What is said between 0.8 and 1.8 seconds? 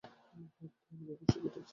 হয়, আমি যথেষ্ট খেটেছি।